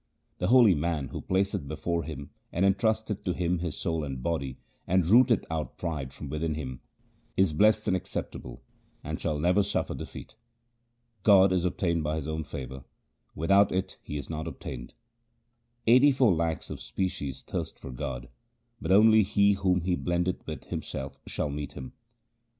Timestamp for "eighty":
15.85-16.11